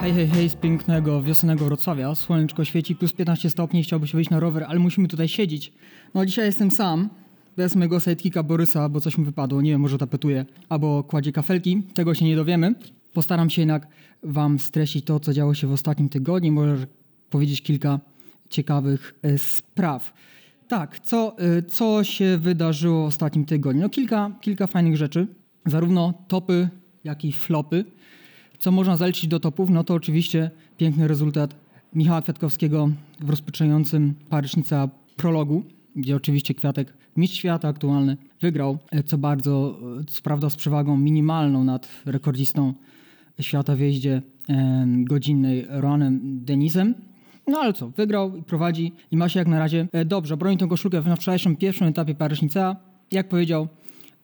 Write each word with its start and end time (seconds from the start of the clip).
Hej, 0.00 0.12
hej, 0.12 0.28
hej, 0.28 0.48
z 0.48 0.54
pięknego 0.54 1.22
wiosennego 1.22 1.64
Wrocławia. 1.64 2.14
Słoneczko 2.14 2.64
świeci, 2.64 2.96
plus 2.96 3.12
15 3.12 3.50
stopni, 3.50 3.82
chciałby 3.82 4.08
się 4.08 4.18
wyjść 4.18 4.30
na 4.30 4.40
rower, 4.40 4.64
ale 4.68 4.78
musimy 4.78 5.08
tutaj 5.08 5.28
siedzieć. 5.28 5.72
No 6.14 6.26
dzisiaj 6.26 6.46
jestem 6.46 6.70
sam, 6.70 7.08
bez 7.56 7.76
mojego 7.76 8.00
sidekicka 8.00 8.42
Borysa, 8.42 8.88
bo 8.88 9.00
coś 9.00 9.18
mu 9.18 9.24
wypadło, 9.24 9.62
nie 9.62 9.70
wiem, 9.70 9.80
może 9.80 9.98
tapetuje, 9.98 10.44
albo 10.68 11.04
kładzie 11.04 11.32
kafelki, 11.32 11.82
tego 11.94 12.14
się 12.14 12.24
nie 12.24 12.36
dowiemy. 12.36 12.74
Postaram 13.12 13.50
się 13.50 13.62
jednak 13.62 13.86
wam 14.22 14.58
streścić 14.58 15.04
to, 15.04 15.20
co 15.20 15.32
działo 15.32 15.54
się 15.54 15.66
w 15.66 15.72
ostatnim 15.72 16.08
tygodniu, 16.08 16.52
może 16.52 16.86
powiedzieć 17.30 17.62
kilka 17.62 18.00
ciekawych 18.50 19.14
e, 19.22 19.38
spraw. 19.38 20.12
Tak, 20.68 21.00
co, 21.00 21.36
e, 21.38 21.62
co 21.62 22.04
się 22.04 22.38
wydarzyło 22.38 23.04
w 23.04 23.08
ostatnim 23.08 23.44
tygodniu? 23.44 23.82
No 23.82 23.88
kilka, 23.88 24.30
kilka 24.40 24.66
fajnych 24.66 24.96
rzeczy, 24.96 25.26
zarówno 25.66 26.14
topy, 26.28 26.68
jak 27.04 27.24
i 27.24 27.32
flopy. 27.32 27.84
Co 28.58 28.70
można 28.70 28.96
zaliczyć 28.96 29.26
do 29.26 29.40
topów? 29.40 29.70
No 29.70 29.84
to 29.84 29.94
oczywiście 29.94 30.50
piękny 30.76 31.08
rezultat 31.08 31.56
Michała 31.94 32.22
Kwiatkowskiego 32.22 32.90
w 33.20 33.30
rozpoczynającym 33.30 34.14
Paryżnica 34.28 34.88
prologu, 35.16 35.62
gdzie 35.96 36.16
oczywiście 36.16 36.54
Kwiatek, 36.54 36.94
mistrz 37.16 37.38
świata 37.38 37.68
aktualny, 37.68 38.16
wygrał, 38.40 38.78
co 39.06 39.18
bardzo, 39.18 39.78
co 40.06 40.22
prawda 40.22 40.50
z 40.50 40.56
przewagą 40.56 40.96
minimalną 40.96 41.64
nad 41.64 41.88
rekordzistą 42.04 42.74
świata 43.40 43.76
w 43.76 43.80
jeździe 43.80 44.22
e, 44.48 44.86
godzinnej 44.88 45.66
Roanem 45.68 46.20
Denisem. 46.44 46.94
No 47.46 47.58
ale 47.58 47.72
co, 47.72 47.88
wygrał 47.88 48.36
i 48.36 48.42
prowadzi 48.42 48.92
i 49.10 49.16
ma 49.16 49.28
się 49.28 49.38
jak 49.38 49.48
na 49.48 49.58
razie 49.58 49.88
e, 49.92 50.04
dobrze. 50.04 50.36
Broni 50.36 50.56
tą 50.56 50.68
koszulkę 50.68 51.00
na 51.00 51.16
wczorajszym 51.16 51.56
pierwszym 51.56 51.86
etapie 51.86 52.14
Paryżnica. 52.14 52.76
Jak 53.12 53.28
powiedział 53.28 53.68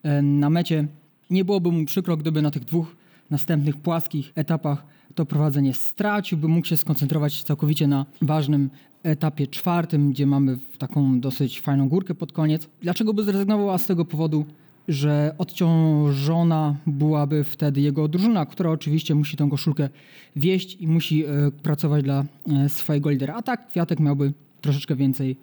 e, 0.02 0.22
na 0.22 0.50
mecie, 0.50 0.86
nie 1.31 1.45
byłoby 1.45 1.73
mu 1.73 1.84
przykro, 1.84 2.17
gdyby 2.17 2.42
na 2.42 2.50
tych 2.50 2.64
dwóch 2.64 2.97
następnych 3.31 3.77
płaskich 3.77 4.33
etapach 4.34 4.86
to 5.14 5.27
prowadzenie 5.27 5.75
stracił, 5.75 6.39
by 6.39 6.48
mógł 6.48 6.67
się 6.67 6.77
skoncentrować 6.77 7.42
całkowicie 7.42 7.86
na 7.86 8.06
ważnym 8.23 8.70
etapie 9.03 9.47
czwartym, 9.47 10.11
gdzie 10.11 10.27
mamy 10.27 10.58
taką 10.78 11.20
dosyć 11.20 11.61
fajną 11.61 11.89
górkę 11.89 12.14
pod 12.14 12.33
koniec. 12.33 12.69
Dlaczego 12.83 13.14
by 13.14 13.25
zrezygnował? 13.25 13.70
A 13.70 13.78
z 13.78 13.86
tego 13.86 14.05
powodu, 14.05 14.45
że 14.89 15.34
odciążona 15.39 16.77
byłaby 16.86 17.45
wtedy 17.45 17.81
jego 17.81 18.08
drużyna, 18.08 18.47
która 18.47 18.70
oczywiście 18.70 19.14
musi 19.14 19.36
tę 19.36 19.48
koszulkę 19.51 19.89
wieść 20.36 20.77
i 20.81 20.89
musi 20.89 21.25
e, 21.25 21.28
pracować 21.62 22.05
dla 22.05 22.25
e, 22.64 22.69
swojego 22.69 23.11
lidera. 23.11 23.34
A 23.34 23.42
tak 23.42 23.69
Kwiatek 23.69 24.01
miałby 24.01 24.33
troszeczkę 24.61 24.97
więcej 24.97 25.36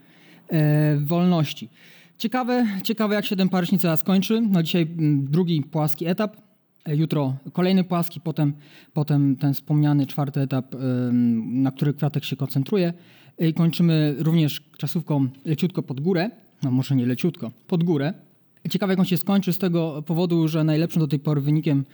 e, 0.50 0.98
wolności. 0.98 1.70
Ciekawe, 2.18 2.68
ciekawe 2.84 3.16
jak 3.16 3.26
się 3.26 3.36
ten 3.36 3.50
Paryżnica 3.50 3.98
skończy. 3.98 4.42
No 4.42 4.64
dzisiaj 4.64 4.82
mm, 4.82 5.26
drugi 5.26 5.62
płaski 5.62 6.06
etap, 6.06 6.38
e, 6.86 6.96
jutro 6.96 7.34
kolejny 7.54 7.84
płaski, 7.84 8.22
potem, 8.22 8.54
potem 8.94 9.36
ten 9.36 9.54
wspomniany 9.54 10.08
czwarty 10.08 10.42
etap, 10.42 10.76
na 11.46 11.72
który 11.72 11.94
Kwiatek 11.94 12.24
się 12.24 12.36
koncentruje. 12.36 12.94
I 13.40 13.54
kończymy 13.54 14.16
również 14.20 14.62
czasówką 14.78 15.28
leciutko 15.46 15.84
pod 15.84 16.02
górę, 16.02 16.30
no 16.64 16.72
może 16.72 16.96
nie 16.96 17.06
leciutko, 17.06 17.52
pod 17.68 17.84
górę. 17.84 18.14
Ciekawe 18.70 18.94
jak 18.94 19.00
on 19.00 19.06
się 19.06 19.18
skończy 19.18 19.54
z 19.54 19.58
tego 19.58 20.02
powodu, 20.02 20.48
że 20.48 20.64
najlepszym 20.64 21.00
do 21.00 21.08
tej 21.08 21.20
pory 21.20 21.42
wynikiem 21.42 21.86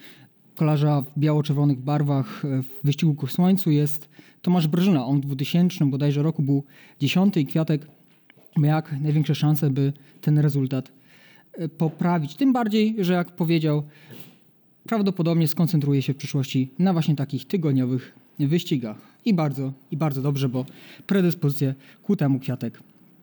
kolarza 0.56 1.02
w 1.02 1.20
biało-czerwonych 1.20 1.80
barwach 1.80 2.46
e, 2.46 2.64
w 2.64 2.70
wyścigu 2.84 3.16
ku 3.16 3.28
słońcu 3.28 3.72
jest 3.72 4.10
Tomasz 4.42 4.68
Brżyna. 4.68 5.06
On 5.06 5.22
w 5.22 5.26
2000 5.26 5.86
bodajże 5.86 6.24
roku 6.24 6.42
był 6.44 6.64
dziesiąty 7.00 7.42
i 7.42 7.46
Kwiatek 7.46 7.88
jak 8.62 9.00
największe 9.02 9.36
szanse, 9.36 9.70
by 9.70 9.94
ten 10.22 10.40
rezultat 10.40 10.92
e, 11.54 11.70
poprawić. 11.70 12.36
Tym 12.36 12.54
bardziej, 12.54 12.96
że 13.00 13.14
jak 13.14 13.32
powiedział, 13.32 13.84
prawdopodobnie 14.86 15.48
skoncentruje 15.48 16.02
się 16.02 16.14
w 16.14 16.18
przyszłości 16.18 16.70
na 16.80 16.94
właśnie 16.94 17.16
takich 17.16 17.48
tygodniowych 17.48 18.16
wyścigach. 18.40 18.98
I 19.26 19.34
bardzo, 19.34 19.74
i 19.92 19.98
bardzo 19.98 20.22
dobrze, 20.22 20.50
bo 20.50 20.66
predyspozycję 21.08 21.76
ku 22.04 22.16
temu 22.16 22.40
Kwiatek 22.40 22.80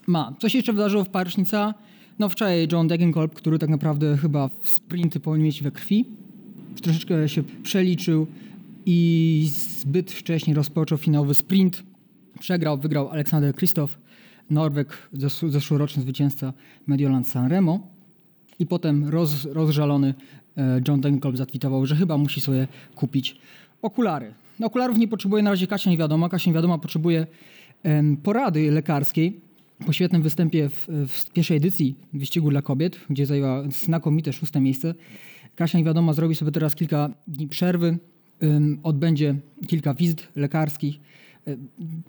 ma. 0.06 0.34
Co 0.40 0.48
się 0.48 0.58
jeszcze 0.58 0.72
wydarzyło 0.72 1.04
w 1.04 1.08
Paryżnica? 1.08 1.74
No 2.18 2.28
wczoraj 2.28 2.68
John 2.72 2.88
Degenkolb, 2.88 3.34
który 3.34 3.58
tak 3.58 3.70
naprawdę 3.70 4.16
chyba 4.16 4.48
w 4.62 4.68
sprinty 4.68 5.20
powinien 5.20 5.46
mieć 5.46 5.62
we 5.62 5.70
krwi, 5.70 6.04
troszeczkę 6.82 7.28
się 7.28 7.42
przeliczył 7.62 8.26
i 8.86 9.48
zbyt 9.80 10.12
wcześnie 10.12 10.54
rozpoczął 10.54 10.98
finałowy 10.98 11.34
sprint. 11.34 11.82
Przegrał, 12.40 12.78
wygrał 12.78 13.08
Aleksander 13.08 13.54
Krzysztof, 13.54 13.98
Norweg, 14.50 15.08
zesz- 15.14 15.50
zeszłoroczny 15.50 16.02
zwycięzca 16.02 16.52
Mediolan 16.86 17.24
Sanremo. 17.24 17.80
I 18.58 18.66
potem 18.66 19.08
roz, 19.08 19.44
rozżalony 19.44 20.14
e, 20.56 20.80
John 20.88 21.00
Degenkolb 21.00 21.36
zatwitował, 21.36 21.86
że 21.86 21.96
chyba 21.96 22.18
musi 22.18 22.40
sobie 22.40 22.68
kupić 22.94 23.36
okulary. 23.82 24.34
No, 24.58 24.66
okularów 24.66 24.98
nie 24.98 25.08
potrzebuje 25.08 25.42
na 25.42 25.50
razie 25.50 25.66
Kasia 25.66 25.90
Niewiadoma. 25.90 26.28
Kasia 26.28 26.50
Niewiadoma 26.50 26.78
potrzebuje 26.78 27.26
porady 28.22 28.70
lekarskiej. 28.70 29.40
Po 29.86 29.92
świetnym 29.92 30.22
występie 30.22 30.68
w, 30.68 30.88
w 31.08 31.30
pierwszej 31.32 31.56
edycji 31.56 31.94
wyścigu 32.12 32.50
dla 32.50 32.62
kobiet, 32.62 33.00
gdzie 33.10 33.26
zajęła 33.26 33.62
znakomite 33.70 34.32
szóste 34.32 34.60
miejsce, 34.60 34.94
Kasia 35.56 35.78
Niewiadoma 35.78 36.12
zrobi 36.12 36.34
sobie 36.34 36.52
teraz 36.52 36.74
kilka 36.74 37.10
dni 37.26 37.48
przerwy, 37.48 37.98
odbędzie 38.82 39.34
kilka 39.66 39.94
wizyt 39.94 40.28
lekarskich, 40.36 41.00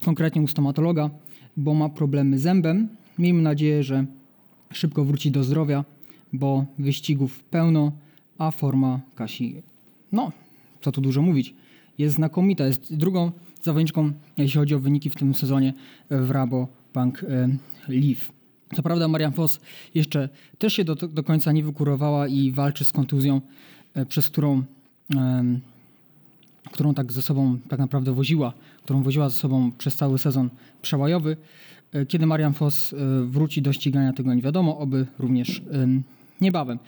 konkretnie 0.06 0.41
u 0.41 0.47
stomatologa, 0.47 1.09
bo 1.57 1.74
ma 1.74 1.90
problemy 1.90 2.40
z 2.40 2.41
zębem. 2.41 2.88
Miejmy 3.19 3.41
nadzieję, 3.41 3.84
że 3.84 4.06
szybko 4.74 5.06
wróci 5.06 5.31
do 5.31 5.44
zdrowia, 5.44 5.85
bo 6.34 6.66
wyścigów 6.79 7.44
pełno, 7.44 7.91
a 8.38 8.52
forma 8.52 9.00
Kasi, 9.16 9.62
no, 10.12 10.31
co 10.81 10.91
tu 10.91 11.02
dużo 11.02 11.22
mówić, 11.22 11.56
jest 11.97 12.16
znakomita. 12.16 12.66
Jest 12.66 12.96
drugą 12.96 13.31
zawodniczką, 13.62 14.12
jeśli 14.38 14.59
chodzi 14.59 14.75
o 14.75 14.79
wyniki 14.79 15.09
w 15.09 15.16
tym 15.16 15.34
sezonie 15.34 15.73
w 16.09 16.31
Rabo 16.31 16.68
Bank 16.94 17.23
e, 17.23 17.58
Leaf. 17.88 18.31
Co 18.75 18.84
prawda 18.84 19.08
Marian 19.08 19.31
Foss 19.31 19.59
jeszcze 19.96 20.29
też 20.58 20.73
się 20.73 20.84
do, 20.84 20.96
do 20.96 21.23
końca 21.23 21.52
nie 21.52 21.63
wykurowała 21.63 22.28
i 22.28 22.52
walczy 22.52 22.85
z 22.85 22.91
kontuzją, 22.91 23.41
e, 23.94 24.06
przez 24.06 24.29
którą, 24.29 24.63
którą 26.72 26.94
tak 26.94 27.12
ze 27.12 27.22
sobą 27.22 27.58
tak 27.70 27.80
naprawdę 27.80 28.14
woziła, 28.14 28.54
którą 28.84 29.04
woziła 29.04 29.30
ze 29.30 29.36
sobą 29.38 29.72
przez 29.78 29.96
cały 29.96 30.20
sezon 30.20 30.50
przełajowy. 30.82 31.38
E, 31.94 32.06
Kiedy 32.06 32.26
Marian 32.26 32.54
Foss 32.54 32.94
e, 32.94 32.98
wróci 33.26 33.62
do 33.62 33.74
ścigania, 33.74 34.14
tego 34.14 34.34
nie 34.34 34.42
wiadomo, 34.42 34.78
oby 34.78 35.06
również 35.20 35.62
em, 35.72 36.04
niebawem. 36.42 36.80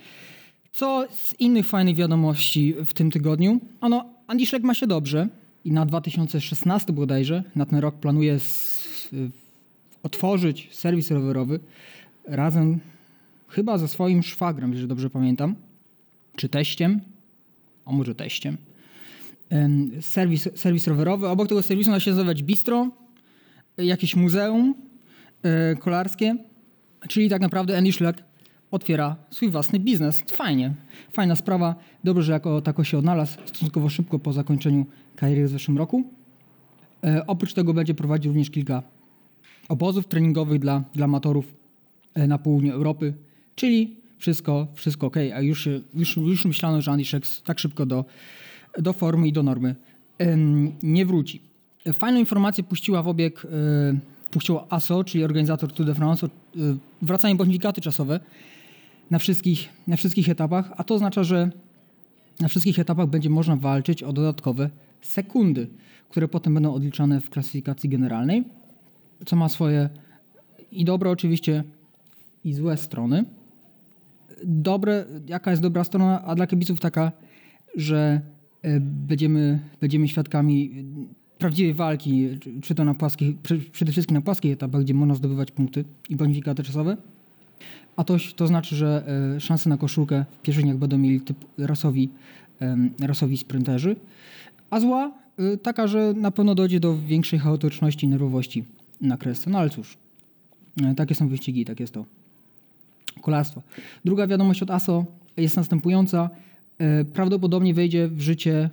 Co 0.71 1.07
z 1.11 1.39
innych 1.39 1.65
fajnych 1.67 1.95
wiadomości 1.95 2.75
w 2.85 2.93
tym 2.93 3.11
tygodniu? 3.11 3.59
Ano, 3.81 4.05
Andy 4.27 4.45
Schleck 4.45 4.65
ma 4.65 4.73
się 4.73 4.87
dobrze 4.87 5.27
i 5.65 5.71
na 5.71 5.85
2016 5.85 6.93
bodajże, 6.93 7.43
na 7.55 7.65
ten 7.65 7.79
rok 7.79 7.95
planuje 7.95 8.39
otworzyć 10.03 10.69
serwis 10.71 11.11
rowerowy 11.11 11.59
razem 12.25 12.79
chyba 13.47 13.77
ze 13.77 13.87
swoim 13.87 14.23
szwagrem, 14.23 14.71
jeżeli 14.71 14.87
dobrze 14.87 15.09
pamiętam, 15.09 15.55
czy 16.35 16.49
teściem, 16.49 17.01
a 17.85 17.91
może 17.91 18.15
teściem. 18.15 18.57
Serwis, 20.01 20.49
serwis 20.55 20.87
rowerowy. 20.87 21.27
Obok 21.27 21.47
tego 21.47 21.61
serwisu 21.61 21.91
ma 21.91 21.99
się 21.99 22.11
nazywać 22.11 22.43
bistro, 22.43 22.89
jakieś 23.77 24.15
muzeum 24.15 24.75
e, 25.43 25.75
kolarskie, 25.75 26.35
czyli 27.07 27.29
tak 27.29 27.41
naprawdę 27.41 27.77
Andy 27.77 27.91
Schleck 27.91 28.23
otwiera 28.71 29.15
swój 29.29 29.49
własny 29.49 29.79
biznes. 29.79 30.23
Fajnie, 30.31 30.73
fajna 31.11 31.35
sprawa. 31.35 31.75
Dobrze, 32.03 32.23
że 32.23 32.31
jako 32.31 32.61
tako 32.61 32.83
się 32.83 32.97
odnalazł 32.97 33.37
stosunkowo 33.45 33.89
szybko 33.89 34.19
po 34.19 34.33
zakończeniu 34.33 34.85
kariery 35.15 35.47
w 35.47 35.49
zeszłym 35.49 35.77
roku. 35.77 36.03
E, 37.03 37.27
oprócz 37.27 37.53
tego 37.53 37.73
będzie 37.73 37.93
prowadził 37.93 38.31
również 38.31 38.49
kilka 38.49 38.83
obozów 39.69 40.07
treningowych 40.07 40.59
dla, 40.59 40.83
dla 40.93 41.05
amatorów 41.05 41.53
e, 42.13 42.27
na 42.27 42.37
południu 42.37 42.73
Europy, 42.73 43.13
czyli 43.55 43.95
wszystko, 44.17 44.67
wszystko 44.73 45.07
ok, 45.07 45.17
a 45.35 45.41
już, 45.41 45.69
już, 45.93 46.17
już 46.17 46.45
myślano, 46.45 46.81
że 46.81 46.91
Andy 46.91 47.05
Schleck 47.05 47.41
tak 47.43 47.59
szybko 47.59 47.85
do, 47.85 48.05
do 48.79 48.93
formy 48.93 49.27
i 49.27 49.33
do 49.33 49.43
normy 49.43 49.75
nie 50.83 51.05
wróci. 51.05 51.41
E, 51.85 51.93
Fajną 51.93 52.19
informację 52.19 52.63
puściła 52.63 53.03
w 53.03 53.07
obieg, 53.07 53.45
e, 53.45 54.69
ASO, 54.69 55.03
czyli 55.03 55.23
organizator 55.23 55.73
Tour 55.73 55.87
de 55.87 55.95
France, 55.95 56.27
e, 56.27 56.29
wracają 57.01 57.37
bonifikaty 57.37 57.81
czasowe 57.81 58.19
na 59.11 59.19
wszystkich, 59.19 59.69
na 59.87 59.95
wszystkich 59.95 60.29
etapach, 60.29 60.71
a 60.77 60.83
to 60.83 60.95
oznacza, 60.95 61.23
że 61.23 61.51
na 62.39 62.47
wszystkich 62.47 62.79
etapach 62.79 63.07
będzie 63.07 63.29
można 63.29 63.55
walczyć 63.55 64.03
o 64.03 64.13
dodatkowe 64.13 64.69
sekundy, 65.01 65.67
które 66.09 66.27
potem 66.27 66.53
będą 66.53 66.73
odliczane 66.73 67.21
w 67.21 67.29
klasyfikacji 67.29 67.89
generalnej, 67.89 68.43
co 69.25 69.35
ma 69.35 69.49
swoje 69.49 69.89
i 70.71 70.85
dobre 70.85 71.09
oczywiście, 71.09 71.63
i 72.45 72.53
złe 72.53 72.77
strony. 72.77 73.25
Dobre, 74.43 75.05
jaka 75.27 75.51
jest 75.51 75.63
dobra 75.63 75.83
strona, 75.83 76.23
a 76.23 76.35
dla 76.35 76.47
kibiców 76.47 76.79
taka, 76.79 77.11
że 77.75 77.97
e, 77.97 78.21
będziemy, 78.79 79.59
będziemy 79.81 80.07
świadkami 80.07 80.71
e, 80.71 81.39
prawdziwej 81.39 81.73
walki, 81.73 82.27
czy- 82.61 82.75
to 82.75 82.85
na 82.85 82.93
płaskich, 82.93 83.35
przede 83.71 83.91
wszystkim 83.91 84.15
na 84.17 84.21
płaskich 84.21 84.53
etapach, 84.53 84.81
gdzie 84.81 84.93
można 84.93 85.15
zdobywać 85.15 85.51
punkty 85.51 85.83
i 86.09 86.15
bonifikaty 86.15 86.63
czasowe. 86.63 86.97
A 87.95 88.03
to, 88.03 88.17
to 88.35 88.47
znaczy, 88.47 88.75
że 88.75 89.03
e, 89.35 89.39
szanse 89.39 89.69
na 89.69 89.77
koszulkę 89.77 90.25
w 90.39 90.41
pierwszych 90.41 90.63
dniach 90.65 90.77
będą 90.77 90.97
mieli 90.97 91.21
typ 91.21 91.37
rasowi 91.57 92.09
rasowi 93.01 93.37
sprinterzy. 93.37 93.95
A 94.69 94.79
zła 94.79 95.11
taka, 95.63 95.87
że 95.87 96.13
na 96.17 96.31
pewno 96.31 96.55
dojdzie 96.55 96.79
do 96.79 96.97
większej 96.97 97.39
chaotyczności 97.39 98.05
i 98.05 98.09
nerwowości 98.09 98.63
na 99.01 99.17
kresce. 99.17 99.49
No 99.49 99.59
ale 99.59 99.69
cóż, 99.69 99.97
takie 100.95 101.15
są 101.15 101.27
wyścigi, 101.27 101.65
tak 101.65 101.79
jest 101.79 101.93
to 101.93 102.05
kolarstwo. 103.21 103.61
Druga 104.05 104.27
wiadomość 104.27 104.63
od 104.63 104.71
ASO 104.71 105.05
jest 105.37 105.57
następująca. 105.57 106.29
Y, 106.81 107.05
Prawdopodobnie 107.05 107.73
wejdzie 107.73 108.07
w 108.07 108.21
życie 108.21 108.69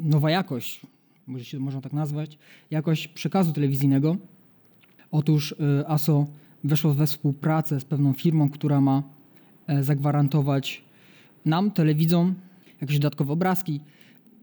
nowa 0.00 0.30
jakość, 0.30 0.80
może 1.26 1.44
się 1.44 1.58
można 1.58 1.80
tak 1.80 1.92
nazwać, 1.92 2.38
jakość 2.70 3.08
przekazu 3.08 3.52
telewizyjnego. 3.52 4.16
Otóż 5.10 5.52
y, 5.52 5.86
ASO 5.86 6.26
weszło 6.64 6.94
we 6.94 7.06
współpracę 7.06 7.80
z 7.80 7.84
pewną 7.84 8.12
firmą, 8.12 8.50
która 8.50 8.80
ma 8.80 9.02
e, 9.66 9.84
zagwarantować 9.84 10.84
nam, 11.44 11.70
telewidzom, 11.70 12.34
jakieś 12.80 12.98
dodatkowe 12.98 13.32
obrazki, 13.32 13.80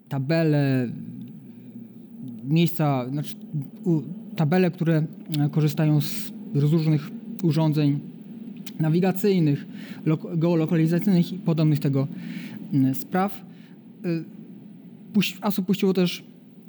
tabele, 0.09 0.89
miejsca, 2.43 3.09
znaczy 3.09 3.35
tabele, 4.35 4.71
które 4.71 5.03
e, 5.39 5.49
korzystają 5.49 6.01
z 6.01 6.31
różnych 6.53 7.09
urządzeń 7.43 7.99
nawigacyjnych, 8.79 9.65
lok- 10.05 10.37
geolokalizacyjnych 10.37 11.33
i 11.33 11.37
podobnych 11.37 11.79
tego 11.79 12.07
spraw. 12.93 13.45
Y, 14.05 14.25
ASO 15.41 15.61
puściło 15.61 15.93
też 15.93 16.23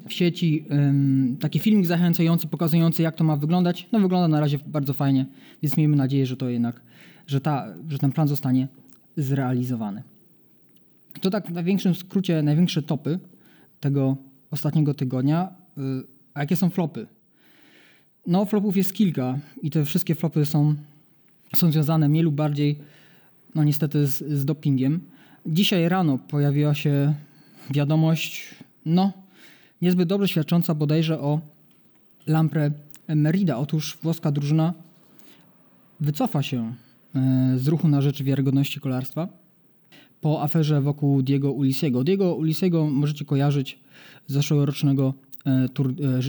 w 0.08 0.12
sieci 0.12 0.64
taki 1.40 1.58
filmik 1.58 1.86
zachęcający, 1.86 2.48
pokazujący 2.48 3.02
jak 3.02 3.16
to 3.16 3.24
ma 3.24 3.36
wyglądać. 3.36 3.88
No 3.92 4.00
wygląda 4.00 4.28
na 4.28 4.40
razie 4.40 4.58
bardzo 4.66 4.92
fajnie, 4.92 5.26
więc 5.62 5.76
miejmy 5.76 5.96
nadzieję, 5.96 6.26
że 6.26 6.36
to 6.36 6.48
jednak, 6.48 6.82
że, 7.26 7.40
ta, 7.40 7.74
że 7.88 7.98
ten 7.98 8.12
plan 8.12 8.28
zostanie 8.28 8.68
zrealizowany. 9.16 10.02
To 11.20 11.30
tak 11.30 11.48
w 11.48 11.52
największym 11.52 11.94
skrócie, 11.94 12.42
największe 12.42 12.82
topy 12.82 13.18
tego 13.80 14.16
ostatniego 14.50 14.94
tygodnia. 14.94 15.54
Y, 15.78 15.82
A 16.34 16.40
jakie 16.40 16.56
są 16.56 16.70
flopy? 16.70 17.06
No 18.26 18.44
flopów 18.44 18.76
jest 18.76 18.92
kilka 18.92 19.38
i 19.62 19.70
te 19.70 19.84
wszystkie 19.84 20.14
flopy 20.14 20.44
są, 20.44 20.74
są 21.56 21.72
związane 21.72 22.08
mniej 22.08 22.22
lub 22.22 22.34
bardziej, 22.34 22.78
no 23.54 23.64
niestety 23.64 24.06
z, 24.06 24.18
z 24.18 24.44
dopingiem. 24.44 25.00
Dzisiaj 25.46 25.88
rano 25.88 26.18
pojawiła 26.18 26.74
się 26.74 27.14
wiadomość, 27.70 28.54
no 28.86 29.12
niezbyt 29.82 30.08
dobrze 30.08 30.28
świadcząca 30.28 30.74
bodajże 30.74 31.20
o 31.20 31.40
Lampre 32.26 32.70
Merida. 33.08 33.58
Otóż 33.58 33.98
włoska 34.02 34.32
drużyna 34.32 34.74
wycofa 36.00 36.42
się 36.42 36.74
e, 37.14 37.52
z 37.56 37.68
ruchu 37.68 37.88
na 37.88 38.00
rzecz 38.00 38.22
wiarygodności 38.22 38.80
kolarstwa 38.80 39.28
po 40.20 40.42
aferze 40.42 40.80
wokół 40.80 41.22
Diego 41.22 41.52
Ulisiego. 41.52 42.04
Diego 42.04 42.34
Ulisiego 42.34 42.86
możecie 42.86 43.24
kojarzyć 43.24 43.78
z 44.26 44.32
zeszłorocznego 44.32 45.14
e, 45.46 45.68
tour, 45.68 45.90
e, 45.90 46.20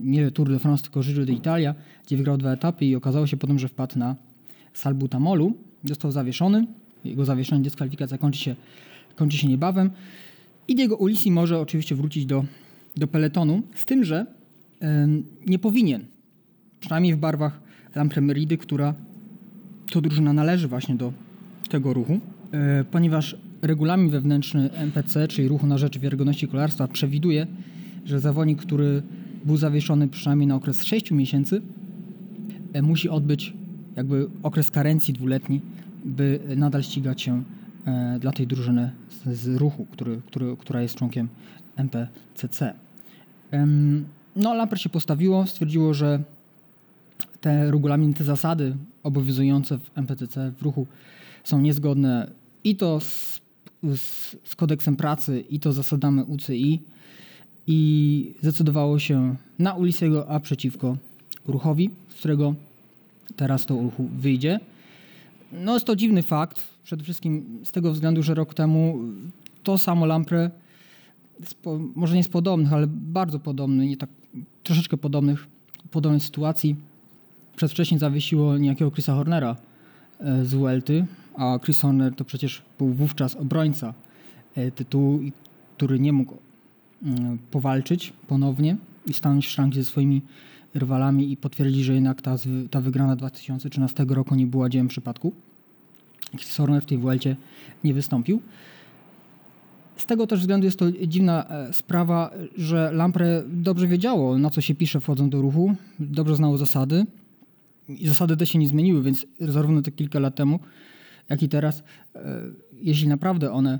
nie 0.00 0.30
Tour 0.30 0.48
de 0.48 0.58
France, 0.58 0.82
tylko 0.82 1.00
Giro 1.00 1.24
d'Italia, 1.24 1.74
gdzie 2.06 2.16
wygrał 2.16 2.36
dwa 2.36 2.52
etapy 2.52 2.84
i 2.86 2.96
okazało 2.96 3.26
się 3.26 3.36
potem, 3.36 3.58
że 3.58 3.68
wpadł 3.68 3.98
na 3.98 4.16
salbutamolu. 4.74 5.52
Został 5.84 6.10
zawieszony. 6.10 6.66
Jego 7.04 7.24
zawieszenie, 7.24 7.62
dyskwalifikacja 7.62 8.18
kończy 8.18 8.40
się, 8.40 8.56
kończy 9.16 9.36
się 9.36 9.48
niebawem. 9.48 9.90
I 10.68 10.74
Diego 10.74 10.96
Ulisi 10.96 11.30
może 11.30 11.60
oczywiście 11.60 11.94
wrócić 11.94 12.26
do, 12.26 12.44
do 12.96 13.06
peletonu, 13.06 13.62
z 13.74 13.86
tym, 13.86 14.04
że 14.04 14.26
nie 15.46 15.58
powinien. 15.58 16.04
Przynajmniej 16.80 17.14
w 17.14 17.18
barwach 17.18 17.60
Lampre 17.94 18.22
która 18.60 18.94
to 19.92 20.00
drużyna 20.00 20.32
należy 20.32 20.68
właśnie 20.68 20.94
do 20.94 21.12
tego 21.68 21.92
ruchu, 21.94 22.20
e, 22.52 22.84
ponieważ 22.84 23.36
regulamin 23.62 24.10
wewnętrzny 24.10 24.70
MPC, 24.72 25.28
czyli 25.28 25.48
Ruchu 25.48 25.66
na 25.66 25.78
Rzecz 25.78 25.98
Wiarygodności 25.98 26.48
Kolarstwa, 26.48 26.88
przewiduje, 26.88 27.46
że 28.04 28.20
zawodnik, 28.20 28.58
który 28.58 29.02
był 29.44 29.56
zawieszony 29.56 30.08
przynajmniej 30.08 30.46
na 30.46 30.54
okres 30.54 30.84
6 30.84 31.10
miesięcy, 31.10 31.62
e, 32.72 32.82
musi 32.82 33.08
odbyć 33.08 33.54
jakby 33.96 34.28
okres 34.42 34.70
karencji 34.70 35.14
dwuletni, 35.14 35.60
by 36.04 36.40
nadal 36.56 36.82
ścigać 36.82 37.22
się 37.22 37.42
e, 37.86 38.18
dla 38.20 38.32
tej 38.32 38.46
drużyny 38.46 38.90
z, 39.26 39.56
ruchu, 39.56 39.86
który, 39.90 40.20
który, 40.26 40.56
która 40.56 40.82
jest 40.82 40.94
członkiem 40.94 41.28
MPCC. 41.76 42.74
No, 44.36 44.54
Lampre 44.54 44.78
się 44.78 44.88
postawiło, 44.88 45.46
stwierdziło, 45.46 45.94
że 45.94 46.20
te 47.40 47.70
regulaminy, 47.70 48.14
te 48.14 48.24
zasady 48.24 48.76
obowiązujące 49.02 49.78
w 49.78 49.98
MPCC, 49.98 50.52
w 50.58 50.62
ruchu 50.62 50.86
są 51.44 51.60
niezgodne 51.60 52.30
i 52.64 52.76
to 52.76 53.00
z, 53.00 53.40
z, 53.82 54.36
z 54.44 54.56
kodeksem 54.56 54.96
pracy, 54.96 55.44
i 55.50 55.60
to 55.60 55.72
z 55.72 55.76
zasadami 55.76 56.22
UCI 56.22 56.80
i 57.66 58.34
zdecydowało 58.40 58.98
się 58.98 59.36
na 59.58 59.74
Ulisiego, 59.74 60.28
a 60.28 60.40
przeciwko 60.40 60.96
ruchowi, 61.46 61.90
z 62.08 62.14
którego 62.14 62.54
teraz 63.36 63.66
to 63.66 63.74
ruchu 63.74 64.08
wyjdzie. 64.18 64.60
No 65.52 65.74
jest 65.74 65.86
to 65.86 65.96
dziwny 65.96 66.22
fakt, 66.22 66.60
przede 66.84 67.04
wszystkim 67.04 67.60
z 67.64 67.70
tego 67.70 67.92
względu, 67.92 68.22
że 68.22 68.34
rok 68.34 68.54
temu 68.54 68.98
to 69.62 69.78
samo 69.78 70.06
Lampre, 70.06 70.50
może 71.94 72.16
nie 72.16 72.24
z 72.24 72.28
podobnych, 72.28 72.72
ale 72.72 72.86
bardzo 72.86 73.38
podobny, 73.38 73.86
nie 73.86 73.96
tak, 73.96 74.10
troszeczkę 74.62 74.96
podobnych, 74.96 75.46
podobnej 75.90 76.20
sytuacji, 76.20 76.76
przedwcześnie 77.56 77.98
zawiesiło 77.98 78.58
niejakiego 78.58 78.90
Chrisa 78.90 79.14
Hornera 79.14 79.56
e, 80.20 80.44
z 80.44 80.54
Welty, 80.54 81.06
a 81.36 81.58
Chris 81.64 81.80
Horner 81.80 82.14
to 82.14 82.24
przecież 82.24 82.62
był 82.78 82.88
wówczas 82.92 83.36
obrońca 83.36 83.94
e, 84.54 84.70
tytułu, 84.70 85.20
który 85.76 86.00
nie 86.00 86.12
mógł 86.12 86.36
mm, 87.02 87.38
powalczyć 87.50 88.12
ponownie 88.28 88.76
i 89.06 89.12
stanąć 89.12 89.46
w 89.46 89.50
szranki 89.50 89.76
ze 89.76 89.84
swoimi 89.84 90.22
rywalami 90.74 91.32
i 91.32 91.36
potwierdzić, 91.36 91.84
że 91.84 91.94
jednak 91.94 92.22
ta, 92.22 92.36
ta 92.70 92.80
wygrana 92.80 93.16
2013 93.16 94.04
roku 94.08 94.34
nie 94.34 94.46
była 94.46 94.68
dziełem 94.68 94.88
przypadku. 94.88 95.32
Chris 96.36 96.56
Horner 96.56 96.82
w 96.82 96.86
tej 96.86 96.98
Welcie 96.98 97.36
nie 97.84 97.94
wystąpił. 97.94 98.42
Z 99.96 100.06
tego 100.06 100.26
też 100.26 100.40
względu 100.40 100.64
jest 100.64 100.78
to 100.78 100.92
dziwna 100.92 101.48
e, 101.48 101.72
sprawa, 101.72 102.30
że 102.56 102.90
Lampre 102.92 103.42
dobrze 103.46 103.86
wiedziało, 103.86 104.38
na 104.38 104.50
co 104.50 104.60
się 104.60 104.74
pisze 104.74 105.00
wchodząc 105.00 105.32
do 105.32 105.42
ruchu, 105.42 105.74
dobrze 106.00 106.36
znało 106.36 106.58
zasady 106.58 107.06
i 107.88 108.08
zasady 108.08 108.36
te 108.36 108.46
się 108.46 108.58
nie 108.58 108.68
zmieniły, 108.68 109.02
więc 109.02 109.26
zarówno 109.40 109.82
te 109.82 109.90
kilka 109.90 110.18
lat 110.18 110.34
temu, 110.34 110.60
jak 111.28 111.42
i 111.42 111.48
teraz, 111.48 111.82
e, 112.14 112.40
jeśli 112.80 113.08
naprawdę 113.08 113.52
one 113.52 113.78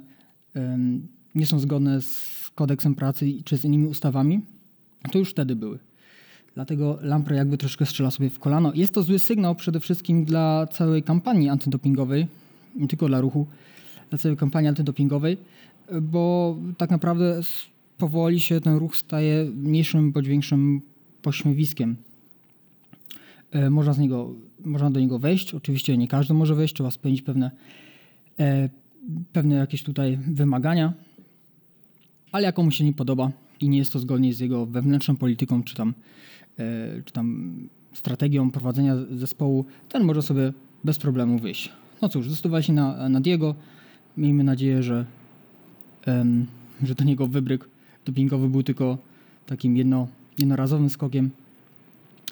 nie 1.35 1.47
są 1.47 1.59
zgodne 1.59 2.01
z 2.01 2.51
kodeksem 2.55 2.95
pracy 2.95 3.33
czy 3.45 3.59
z 3.59 3.65
innymi 3.65 3.87
ustawami, 3.87 4.41
to 5.13 5.19
już 5.19 5.31
wtedy 5.31 5.57
były. 5.57 5.79
Dlatego 6.55 6.99
Lampre 7.03 7.37
jakby 7.37 7.59
troszkę 7.59 7.87
strzela 7.87 8.11
sobie 8.11 8.31
w 8.31 8.39
kolano. 8.39 8.73
Jest 8.75 8.95
to 8.95 9.03
zły 9.03 9.19
sygnał 9.19 9.55
przede 9.55 9.81
wszystkim 9.81 10.25
dla 10.25 10.67
całej 10.67 11.03
kampanii 11.03 11.49
antydopingowej, 11.49 12.27
nie 12.77 12.89
tylko 12.89 13.09
dla 13.09 13.21
ruchu, 13.21 13.47
dla 14.11 14.19
całej 14.19 14.39
kampanii 14.39 14.69
antydopingowej, 14.69 15.37
bo 16.03 16.57
tak 16.79 16.91
naprawdę 16.91 17.41
powoli 17.99 18.41
się 18.41 18.61
ten 18.61 18.77
ruch 18.77 18.97
staje 18.97 19.45
mniejszym 19.45 20.13
bądź 20.13 20.29
większym 20.29 20.81
pośmiewiskiem. 21.23 21.97
E, 23.51 23.71
Można, 23.71 23.93
z 23.93 23.99
niego, 23.99 24.31
można 24.65 24.91
do 24.91 25.01
niego 25.01 25.19
wejść. 25.19 25.55
Oczywiście 25.55 25.97
nie 25.97 26.09
każdy 26.09 26.35
może 26.35 26.55
wejść, 26.55 26.75
trzeba 26.75 26.91
spełnić 26.91 27.23
pewne, 27.23 27.51
e, 28.41 28.69
pewne 29.33 29.55
jakieś 29.55 29.83
tutaj 29.83 30.17
wymagania, 30.17 30.93
ale 32.33 32.45
jak 32.45 32.55
komuś 32.55 32.77
się 32.77 32.85
nie 32.85 32.93
podoba 32.93 33.31
i 33.61 33.69
nie 33.69 33.79
jest 33.79 33.93
to 33.93 33.99
zgodnie 33.99 34.35
z 34.35 34.41
jego 34.41 34.67
wewnętrzną 34.67 35.17
polityką, 35.17 35.63
czy 35.63 35.75
tam, 35.75 35.95
czy 37.05 37.13
tam 37.13 37.55
strategią 37.95 38.51
prowadzenia 38.51 38.97
zespołu, 39.11 39.65
ten 39.89 40.05
może 40.05 40.23
sobie 40.23 40.53
bez 40.85 40.99
problemu 40.99 41.39
wyjść. 41.39 41.73
No 42.03 42.09
cóż, 42.09 42.27
zdecydowali 42.27 42.65
się 42.65 42.73
na, 42.73 43.09
na 43.09 43.21
Diego. 43.21 43.55
Miejmy 44.17 44.45
nadzieję, 44.45 44.83
że, 44.83 45.05
em, 46.07 46.47
że 46.83 46.95
ten 46.95 47.09
jego 47.09 47.27
wybryk 47.27 47.69
dopingowy 48.05 48.49
był 48.49 48.63
tylko 48.63 48.99
takim 49.47 49.77
jedno, 49.77 50.09
jednorazowym 50.39 50.91
skokiem. 50.91 51.31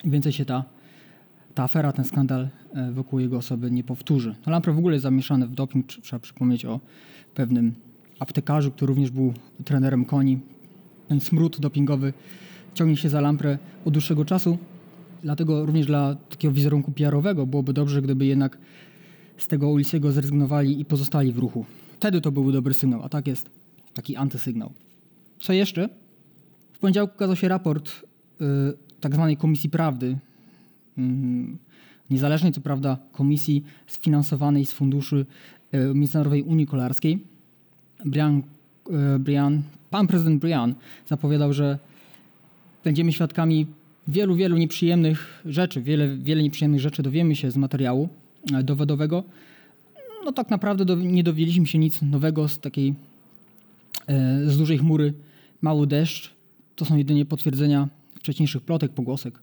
Więcej 0.04 0.32
się 0.32 0.44
ta, 0.44 0.64
ta 1.54 1.62
afera, 1.62 1.92
ten 1.92 2.04
skandal 2.04 2.48
e, 2.74 2.92
wokół 2.92 3.18
jego 3.20 3.36
osoby 3.36 3.70
nie 3.70 3.84
powtórzy. 3.84 4.34
No 4.46 4.52
Lampre 4.52 4.72
w 4.72 4.78
ogóle 4.78 4.94
jest 4.94 5.02
zamieszany 5.02 5.46
w 5.46 5.54
doping. 5.54 5.86
Tr- 5.86 6.00
Trzeba 6.00 6.20
przypomnieć 6.20 6.64
o 6.64 6.80
pewnym 7.34 7.74
aptekarzu, 8.18 8.70
który 8.70 8.88
również 8.88 9.10
był 9.10 9.32
trenerem 9.64 10.04
koni. 10.04 10.38
Ten 11.08 11.20
smród 11.20 11.60
dopingowy 11.60 12.12
ciągnie 12.74 12.96
się 12.96 13.08
za 13.08 13.20
Lampre 13.20 13.58
od 13.84 13.92
dłuższego 13.92 14.24
czasu. 14.24 14.58
Dlatego 15.22 15.66
również 15.66 15.86
dla 15.86 16.14
takiego 16.14 16.54
wizerunku 16.54 16.92
PR-owego 16.92 17.46
byłoby 17.46 17.72
dobrze, 17.72 18.02
gdyby 18.02 18.26
jednak 18.26 18.58
z 19.36 19.46
tego 19.46 19.68
Ulisiego 19.68 20.12
zrezygnowali 20.12 20.80
i 20.80 20.84
pozostali 20.84 21.32
w 21.32 21.38
ruchu. 21.38 21.64
Wtedy 21.96 22.20
to 22.20 22.32
byłby 22.32 22.52
dobry 22.52 22.74
sygnał, 22.74 23.02
a 23.02 23.08
tak 23.08 23.26
jest 23.26 23.50
taki 23.94 24.16
antysygnał. 24.16 24.72
Co 25.40 25.52
jeszcze? 25.52 25.88
W 26.72 26.78
poniedziałek 26.78 27.14
ukazał 27.14 27.36
się 27.36 27.48
raport 27.48 27.90
y, 27.90 28.44
tak 29.00 29.14
zwanej 29.14 29.36
Komisji 29.36 29.70
Prawdy, 29.70 30.18
mm, 30.98 31.58
niezależnej 32.10 32.52
co 32.52 32.60
prawda 32.60 32.98
komisji 33.12 33.64
sfinansowanej 33.86 34.66
z 34.66 34.72
funduszy 34.72 35.26
y, 35.74 35.94
Międzynarodowej 35.94 36.42
Unii 36.42 36.66
Kolarskiej. 36.66 37.24
Brian 38.04 38.42
e, 38.90 39.18
Brian, 39.18 39.62
pan 39.90 40.06
prezydent 40.06 40.40
Brian 40.40 40.74
zapowiadał, 41.06 41.52
że 41.52 41.78
będziemy 42.84 43.12
świadkami 43.12 43.66
wielu, 44.08 44.34
wielu 44.34 44.56
nieprzyjemnych 44.56 45.42
rzeczy. 45.44 45.82
Wiele, 45.82 46.16
wiele 46.16 46.42
nieprzyjemnych 46.42 46.80
rzeczy 46.80 47.02
dowiemy 47.02 47.36
się 47.36 47.50
z 47.50 47.56
materiału 47.56 48.08
e, 48.52 48.62
dowodowego. 48.62 49.24
No 50.24 50.32
tak 50.32 50.50
naprawdę 50.50 50.84
do, 50.84 50.94
nie 50.96 51.22
dowiedzieliśmy 51.22 51.66
się 51.66 51.78
nic 51.78 52.02
nowego 52.02 52.48
z 52.48 52.58
takiej 52.58 52.94
e, 54.06 54.40
z 54.50 54.58
dużej 54.58 54.78
chmury. 54.78 55.12
Mały 55.62 55.86
deszcz. 55.86 56.30
To 56.76 56.84
są 56.84 56.96
jedynie 56.96 57.24
potwierdzenia 57.24 57.88
wcześniejszych 58.14 58.62
plotek, 58.62 58.92
pogłosek, 58.92 59.38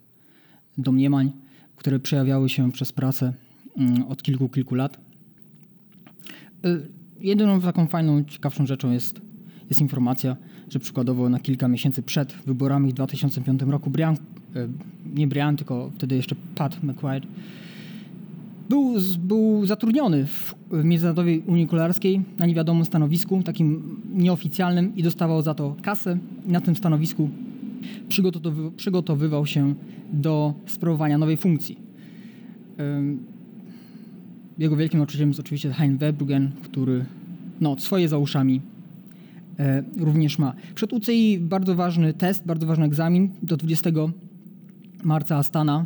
domniemań, 0.77 1.31
które 1.75 1.99
przejawiały 1.99 2.49
się 2.49 2.71
przez 2.71 2.91
pracę 2.91 3.33
mm, 3.77 4.03
od 4.03 4.23
kilku, 4.23 4.49
kilku 4.49 4.75
lat. 4.75 4.97
E, 6.65 6.77
jedyną 7.19 7.61
taką 7.61 7.87
fajną, 7.87 8.23
ciekawszą 8.23 8.65
rzeczą 8.65 8.91
jest, 8.91 9.21
jest 9.69 9.81
informacja, 9.81 10.35
że 10.69 10.79
przykładowo 10.79 11.29
na 11.29 11.39
kilka 11.39 11.67
miesięcy 11.67 12.01
przed 12.01 12.33
wyborami 12.45 12.91
w 12.91 12.93
2005 12.93 13.61
roku 13.61 13.89
Brian, 13.89 14.15
e, 14.55 14.67
nie 15.15 15.27
Brian, 15.27 15.57
tylko 15.57 15.91
wtedy 15.95 16.15
jeszcze 16.15 16.35
Pat 16.55 16.83
McQuaid, 16.83 17.23
był, 18.69 18.93
był 19.19 19.65
zatrudniony 19.65 20.25
w, 20.25 20.55
Międzynarodowej 20.83 21.43
Unii 21.47 21.67
Kolarskiej 21.67 22.21
na 22.37 22.45
niewiadomym 22.45 22.85
stanowisku, 22.85 23.43
takim 23.43 23.97
nieoficjalnym 24.13 24.95
i 24.95 25.03
dostawał 25.03 25.41
za 25.41 25.53
to 25.53 25.75
kasę. 25.81 26.17
Na 26.45 26.61
tym 26.61 26.75
stanowisku 26.75 27.29
przygotowywał, 28.07 28.71
przygotowywał 28.71 29.45
się 29.45 29.73
do 30.13 30.53
sprawowania 30.65 31.17
nowej 31.17 31.37
funkcji. 31.37 31.77
Jego 34.57 34.75
wielkim 34.75 34.99
nauczycielem 34.99 35.29
jest 35.29 35.39
oczywiście 35.39 35.71
Hein 35.71 35.97
Webrugen, 35.97 36.51
który 36.63 37.05
no, 37.61 37.79
swoje 37.79 38.09
za 38.09 38.17
uszami 38.17 38.61
również 39.99 40.39
ma. 40.39 40.53
Przed 40.75 40.93
UCI 40.93 41.39
bardzo 41.39 41.75
ważny 41.75 42.13
test, 42.13 42.45
bardzo 42.45 42.67
ważny 42.67 42.85
egzamin. 42.85 43.29
Do 43.43 43.57
20 43.57 43.89
marca 45.03 45.37
Astana 45.37 45.85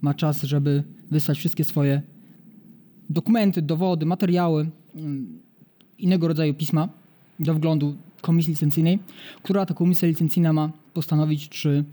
ma 0.00 0.14
czas, 0.14 0.42
żeby 0.42 0.82
wysłać 1.10 1.38
wszystkie 1.38 1.64
swoje 1.64 2.02
dokumenty, 3.10 3.62
dowody, 3.62 4.06
materiały, 4.06 4.70
mm, 4.94 5.38
innego 5.98 6.28
rodzaju 6.28 6.54
pisma 6.54 6.88
do 7.40 7.54
wglądu 7.54 7.96
komisji 8.20 8.52
licencyjnej, 8.52 8.98
która 9.42 9.66
ta 9.66 9.74
komisja 9.74 10.08
licencyjna 10.08 10.52
ma 10.52 10.70
postanowić, 10.94 11.48
czy 11.48 11.84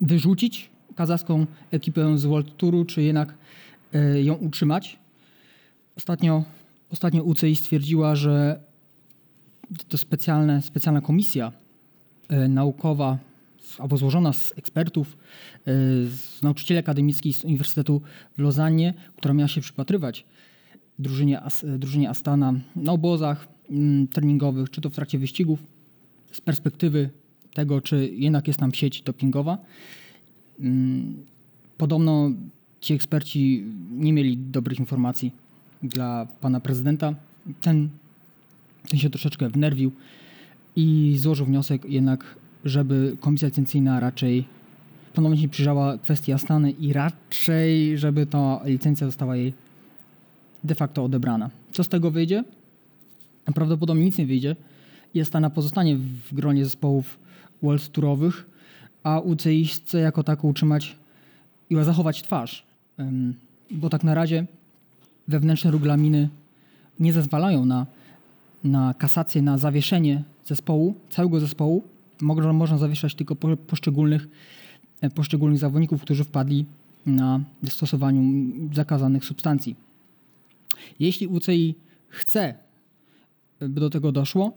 wyrzucić 0.00 0.70
kazachską 0.94 1.46
ekipę 1.70 2.18
z 2.18 2.24
World 2.26 2.56
Touru, 2.56 2.84
czy 2.84 3.02
jednak 3.02 3.34
e, 3.92 4.22
ją 4.22 4.34
utrzymać. 4.34 4.98
Ostatnio, 5.96 6.44
ostatnio 6.92 7.22
UCI 7.22 7.56
stwierdziła, 7.56 8.16
że 8.16 8.60
to 9.88 9.98
specjalne, 9.98 10.62
specjalna 10.62 11.00
komisja 11.00 11.52
e, 12.28 12.48
naukowa 12.48 13.18
albo 13.78 13.96
złożona 13.96 14.32
z 14.32 14.52
ekspertów, 14.56 15.16
e, 15.16 15.72
z 16.06 16.42
nauczycieli 16.42 16.78
akademickich 16.78 17.36
z 17.36 17.44
Uniwersytetu 17.44 18.02
w 18.36 18.38
Lozannie, 18.38 18.94
która 19.16 19.34
miała 19.34 19.48
się 19.48 19.60
przypatrywać 19.60 20.24
drużynie, 20.98 21.40
drużynie 21.78 22.10
Astana 22.10 22.54
na 22.76 22.92
obozach 22.92 23.48
mm, 23.70 24.08
treningowych, 24.08 24.70
czy 24.70 24.80
to 24.80 24.90
w 24.90 24.94
trakcie 24.94 25.18
wyścigów, 25.18 25.58
z 26.32 26.40
perspektywy 26.40 27.10
tego, 27.54 27.80
czy 27.80 28.10
jednak 28.12 28.46
jest 28.46 28.60
tam 28.60 28.74
sieć 28.74 29.02
dopingowa. 29.02 29.58
Mm, 30.60 31.24
podobno 31.78 32.30
ci 32.80 32.94
eksperci 32.94 33.64
nie 33.90 34.12
mieli 34.12 34.38
dobrych 34.38 34.78
informacji 34.78 35.32
dla 35.82 36.26
pana 36.40 36.60
prezydenta. 36.60 37.14
Ten, 37.60 37.88
ten 38.90 39.00
się 39.00 39.10
troszeczkę 39.10 39.48
wnerwił 39.48 39.92
i 40.76 41.16
złożył 41.18 41.46
wniosek 41.46 41.84
jednak, 41.84 42.36
żeby 42.64 43.16
komisja 43.20 43.48
licencyjna 43.48 44.00
raczej 44.00 44.44
ponownie 45.16 45.38
się 45.38 45.48
przyjrzała 45.48 45.98
kwestii 45.98 46.32
Astany 46.32 46.70
i 46.70 46.92
raczej, 46.92 47.98
żeby 47.98 48.26
ta 48.26 48.60
licencja 48.64 49.06
została 49.06 49.36
jej 49.36 49.52
de 50.64 50.74
facto 50.74 51.04
odebrana. 51.04 51.50
Co 51.72 51.84
z 51.84 51.88
tego 51.88 52.10
wyjdzie? 52.10 52.44
Prawdopodobnie 53.54 54.04
nic 54.04 54.18
nie 54.18 54.26
wyjdzie 54.26 54.56
i 55.14 55.20
Astana 55.20 55.50
pozostanie 55.50 55.96
w 55.96 56.34
gronie 56.34 56.64
zespołów 56.64 57.18
World 57.62 57.92
Tourowych, 57.92 58.46
a 59.02 59.20
UCI 59.20 59.66
chce 59.66 60.00
jako 60.00 60.22
tako 60.22 60.48
utrzymać 60.48 60.96
i 61.70 61.76
zachować 61.84 62.22
twarz. 62.22 62.66
Bo 63.70 63.88
tak 63.88 64.04
na 64.04 64.14
razie 64.14 64.46
wewnętrzne 65.28 65.70
regulaminy 65.70 66.28
nie 67.00 67.12
zezwalają 67.12 67.64
na, 67.64 67.86
na 68.66 68.94
kasację, 68.94 69.42
na 69.42 69.58
zawieszenie 69.58 70.22
zespołu, 70.44 70.94
całego 71.10 71.40
zespołu. 71.40 71.84
Można, 72.20 72.52
można 72.52 72.78
zawieszać 72.78 73.14
tylko 73.14 73.36
po, 73.36 73.56
poszczególnych, 73.56 74.28
e, 75.00 75.10
poszczególnych 75.10 75.58
zawodników, 75.58 76.02
którzy 76.02 76.24
wpadli 76.24 76.66
na 77.06 77.40
stosowaniu 77.68 78.52
zakazanych 78.74 79.24
substancji. 79.24 79.76
Jeśli 81.00 81.26
UCI 81.26 81.74
chce, 82.08 82.54
by 83.60 83.80
do 83.80 83.90
tego 83.90 84.12
doszło, 84.12 84.52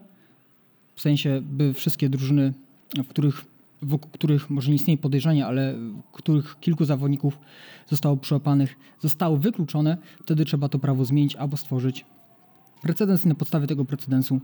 w 0.94 1.00
sensie, 1.00 1.42
by 1.44 1.74
wszystkie 1.74 2.08
drużyny, 2.08 2.52
w 3.04 3.08
których, 3.08 3.44
wokół 3.82 4.10
których 4.10 4.50
może 4.50 4.68
nie 4.68 4.74
istnieje 4.74 4.98
podejrzenie, 4.98 5.46
ale 5.46 5.74
których 6.12 6.60
kilku 6.60 6.84
zawodników 6.84 7.38
zostało 7.88 8.16
przyłapanych, 8.16 8.76
zostało 9.00 9.36
wykluczone, 9.36 9.96
wtedy 10.22 10.44
trzeba 10.44 10.68
to 10.68 10.78
prawo 10.78 11.04
zmienić 11.04 11.36
albo 11.36 11.56
stworzyć 11.56 12.04
precedens 12.82 13.24
i 13.24 13.28
na 13.28 13.34
podstawie 13.34 13.66
tego 13.66 13.84
precedensu 13.84 14.40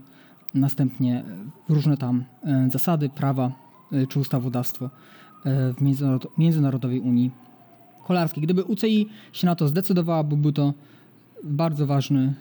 następnie 0.53 1.23
różne 1.69 1.97
tam 1.97 2.23
e, 2.43 2.69
zasady, 2.71 3.09
prawa 3.09 3.51
e, 3.91 4.07
czy 4.07 4.19
ustawodawstwo 4.19 4.85
e, 4.85 4.89
w 5.73 6.37
Międzynarodowej 6.37 6.99
Unii 6.99 7.31
Kolarskiej. 8.07 8.43
Gdyby 8.43 8.63
UCI 8.63 9.07
się 9.33 9.45
na 9.47 9.55
to 9.55 9.67
zdecydowała, 9.67 10.23
byłby 10.23 10.53
to 10.53 10.73
bardzo 11.43 11.87
ważny 11.87 12.33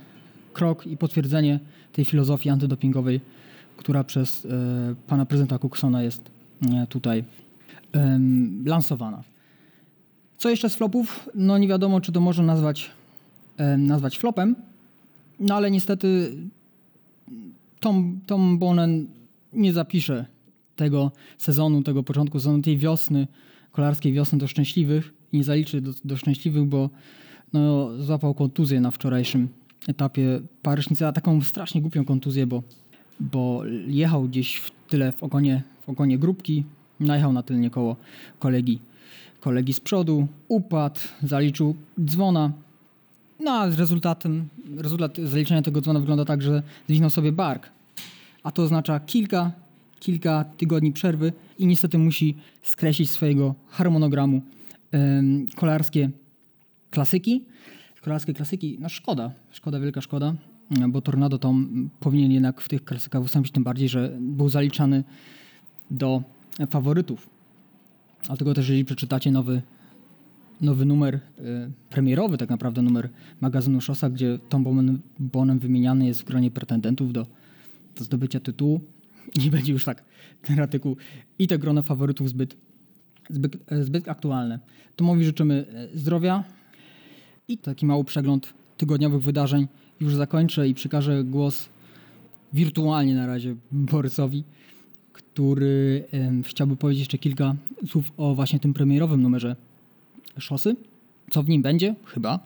krok 0.53 0.87
i 0.87 0.97
potwierdzenie 0.97 1.61
tej 1.93 2.05
filozofii 2.05 2.51
antydopingowej, 2.51 3.21
która 3.77 4.05
przez 4.05 4.45
e, 4.45 4.49
pana 5.07 5.27
prezydenta 5.27 5.59
Cooksona 5.59 6.03
jest 6.03 6.31
e, 6.73 6.87
tutaj 6.87 7.25
lansowana. 8.65 9.23
Co 10.39 10.51
jeszcze 10.51 10.71
z 10.71 10.77
flopów? 10.77 11.29
No 11.35 11.59
nie 11.59 11.69
wiadomo, 11.69 12.01
czy 12.01 12.13
to 12.13 12.21
można 12.21 12.45
nazwać, 12.45 12.91
nazwać 13.79 14.19
flopem, 14.19 14.57
no 15.41 15.55
ale 15.55 15.71
niestety 15.71 16.37
Tom, 17.81 18.21
Tom 18.27 18.59
Bonen 18.59 19.07
nie 19.53 19.73
zapisze 19.73 20.27
tego 20.77 21.13
sezonu, 21.39 21.83
tego 21.83 22.03
początku 22.03 22.39
sezonu, 22.39 22.63
tej 22.63 22.79
wiosny, 22.79 23.27
kolarskiej 23.73 24.13
wiosny 24.13 24.39
do 24.39 24.47
szczęśliwych 24.47 25.17
nie 25.33 25.45
zaliczy 25.45 25.81
do, 25.81 25.91
do 26.05 26.17
szczęśliwych, 26.17 26.65
bo 26.65 26.91
no, 27.53 27.91
złapał 27.99 28.35
kontuzję 28.35 28.81
na 28.81 28.91
wczorajszym 28.91 29.49
etapie 29.89 30.41
Paryżnica, 30.63 31.13
taką 31.13 31.41
strasznie 31.41 31.81
głupią 31.81 32.05
kontuzję, 32.05 32.47
bo, 32.47 32.63
bo 33.21 33.63
jechał 33.87 34.25
gdzieś 34.29 34.57
w 34.57 34.71
tyle 34.89 35.13
w 35.13 35.23
ogonie, 35.23 35.63
w 35.87 35.89
ogonie 35.89 36.19
grupki, 36.19 36.65
najechał 37.01 37.33
na 37.33 37.43
tylnie 37.43 37.71
koło 37.71 37.97
kolegi, 38.39 38.79
kolegi 39.41 39.73
z 39.73 39.81
przodu, 39.81 40.27
upadł, 40.49 41.01
zaliczył 41.23 41.75
dzwona, 42.05 42.53
no 43.41 43.51
a 43.51 43.67
rezultatem, 43.67 44.49
rezultat 44.77 45.17
zaliczenia 45.25 45.63
tego 45.63 45.81
dzwona 45.81 46.01
wygląda 46.01 46.25
tak, 46.25 46.43
że 46.43 46.63
zwichnął 46.89 47.11
sobie 47.11 47.33
bark, 47.33 47.71
a 48.43 48.51
to 48.51 48.63
oznacza 48.63 49.01
kilka, 49.01 49.53
kilka 50.01 50.45
tygodni 50.45 50.93
przerwy 50.93 51.33
i 51.59 51.67
niestety 51.67 51.99
musi 51.99 52.37
skreślić 52.63 53.11
swojego 53.11 53.55
harmonogramu 53.69 54.43
kolarskie 55.57 56.11
klasyki, 56.91 57.45
kolarskie 58.03 58.35
klasyki, 58.35 58.77
no 58.81 58.89
szkoda, 58.89 59.31
szkoda, 59.51 59.81
wielka 59.81 60.01
szkoda, 60.01 60.35
bo 60.89 61.01
Tornado 61.01 61.39
Tom 61.39 61.91
powinien 62.01 62.33
jednak 62.33 62.61
w 62.61 62.69
tych 62.69 62.85
klasykach 62.85 63.23
wystąpić, 63.23 63.53
tym 63.53 63.65
bardziej, 63.65 63.89
że 63.89 64.17
był 64.21 64.49
zaliczany 64.49 65.05
do 65.91 66.23
faworytów. 66.71 67.29
Dlatego 68.27 68.55
też, 68.55 68.69
jeżeli 68.69 68.85
przeczytacie 68.85 69.31
nowy, 69.31 69.63
nowy 70.61 70.85
numer, 70.85 71.15
y, 71.15 71.21
premierowy 71.91 72.39
tak 72.39 72.51
naprawdę 72.51 72.83
numer 72.83 73.09
magazynu 73.41 73.81
Szosa, 73.81 74.11
gdzie 74.11 74.39
Tom 74.49 74.65
Bonem 75.19 75.59
wymieniany 75.59 76.07
jest 76.07 76.21
w 76.21 76.25
gronie 76.25 76.51
pretendentów 76.51 77.13
do, 77.13 77.27
do 77.99 78.05
zdobycia 78.05 78.41
tytułu, 78.41 78.81
nie 79.45 79.51
będzie 79.51 79.73
już 79.73 79.85
tak 79.85 80.05
ten 80.43 80.61
artykuł 80.61 80.97
i 81.39 81.47
te 81.47 81.59
grono 81.59 81.83
faworytów 81.83 82.29
zbyt, 82.29 82.57
zbyt, 83.31 83.57
zbyt 83.81 84.09
aktualne. 84.09 84.59
Tomowi 84.97 85.25
życzymy 85.25 85.67
e, 85.95 85.99
zdrowia, 85.99 86.45
i 87.49 87.59
taki 87.59 87.87
mały 87.87 88.05
przegląd 88.05 88.55
tygodniowych 88.77 89.23
wydarzeń 89.23 89.67
już 90.01 90.15
zakończę 90.15 90.69
i 90.69 90.75
przekażę 90.75 91.25
głos 91.25 91.69
wirtualnie 92.53 93.15
na 93.15 93.27
razie 93.27 93.57
Borysowi, 93.73 94.45
który 95.13 96.05
chciałby 96.43 96.77
powiedzieć 96.77 97.01
jeszcze 97.01 97.19
kilka 97.19 97.55
słów 97.87 98.13
o 98.17 98.35
właśnie 98.35 98.61
tym 98.61 98.75
premierowym 98.75 99.23
numerze 99.23 99.57
Szosy. 100.39 100.77
Co 101.31 101.43
w 101.43 101.49
nim 101.49 101.63
będzie? 101.63 101.95
Chyba. 102.05 102.39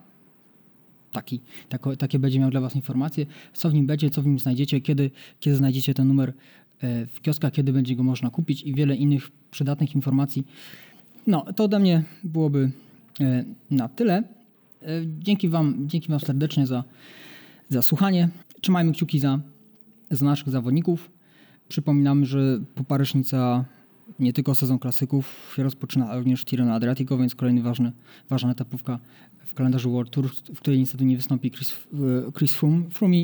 taki, 1.12 1.40
tako, 1.68 1.96
takie 1.96 2.18
będzie 2.18 2.40
miał 2.40 2.50
dla 2.50 2.60
Was 2.60 2.76
informacje, 2.76 3.26
co 3.52 3.70
w 3.70 3.74
nim 3.74 3.86
będzie, 3.86 4.10
co 4.10 4.22
w 4.22 4.26
nim 4.26 4.38
znajdziecie, 4.38 4.80
kiedy, 4.80 5.10
kiedy 5.40 5.56
znajdziecie 5.56 5.94
ten 5.94 6.08
numer 6.08 6.32
e, 6.80 7.06
w 7.06 7.20
kioskach, 7.20 7.52
kiedy 7.52 7.72
będzie 7.72 7.96
go 7.96 8.02
można 8.02 8.30
kupić 8.30 8.62
i 8.62 8.74
wiele 8.74 8.96
innych 8.96 9.30
przydatnych 9.50 9.94
informacji. 9.94 10.46
No, 11.26 11.44
to 11.56 11.64
ode 11.64 11.78
mnie 11.78 12.04
byłoby 12.24 12.70
e, 13.20 13.44
na 13.70 13.88
tyle. 13.88 14.22
E, 14.82 14.86
Dzięki 15.18 15.48
Wam, 15.48 15.88
dzięki 15.88 16.08
wam 16.08 16.20
serdecznie 16.20 16.66
za, 16.66 16.84
za 17.68 17.82
słuchanie. 17.82 18.28
Trzymajmy 18.60 18.92
kciuki 18.92 19.18
za, 19.18 19.40
za 20.10 20.24
naszych 20.24 20.48
zawodników. 20.48 21.10
Przypominam, 21.68 22.24
że 22.24 22.60
Poparysznica 22.74 23.64
nie 24.18 24.32
tylko 24.32 24.54
sezon 24.54 24.78
klasyków 24.78 25.52
się 25.56 25.62
rozpoczyna, 25.62 26.16
również 26.16 26.44
Tirreno 26.44 26.74
Adriatico, 26.74 27.18
więc 27.18 27.34
kolejny 27.34 27.62
ważny, 27.62 27.92
ważna 28.30 28.52
etapówka 28.52 28.98
w 29.46 29.54
kalendarzu 29.54 29.92
World 29.92 30.10
Tour, 30.10 30.30
w 30.54 30.60
której 30.60 30.78
niestety 30.78 31.04
nie 31.04 31.16
wystąpi 31.16 31.50
Chris, 31.50 31.76
Chris 32.38 32.54
Froome. 32.54 32.90
Froome 32.90 33.16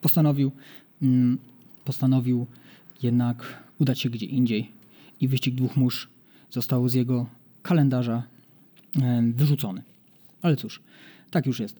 postanowił, 0.00 0.52
mm, 1.02 1.38
postanowił 1.84 2.46
jednak 3.02 3.62
udać 3.78 4.00
się 4.00 4.10
gdzie 4.10 4.26
indziej 4.26 4.70
i 5.20 5.28
wyścig 5.28 5.54
dwóch 5.54 5.76
mórz 5.76 6.08
został 6.50 6.88
z 6.88 6.94
jego 6.94 7.26
kalendarza 7.62 8.22
wyrzucony. 9.34 9.82
Ale 10.42 10.56
cóż, 10.56 10.80
tak 11.30 11.46
już 11.46 11.60
jest. 11.60 11.76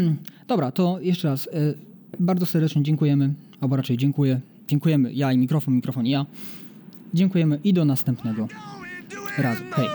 Dobra, 0.48 0.72
to 0.72 1.00
jeszcze 1.00 1.28
raz 1.28 1.46
e, 1.46 1.50
bardzo 2.20 2.46
serdecznie 2.46 2.82
dziękujemy, 2.82 3.34
albo 3.60 3.76
raczej 3.76 3.96
dziękuję. 3.96 4.40
Dziękujemy 4.68 5.12
ja 5.12 5.32
i 5.32 5.38
mikrofon, 5.38 5.74
mikrofon 5.74 6.06
i 6.06 6.10
ja. 6.10 6.26
Dziękujemy 7.16 7.60
i 7.64 7.72
do 7.72 7.84
następnego 7.84 8.48
razu. 9.38 9.62
Hej. 9.72 9.88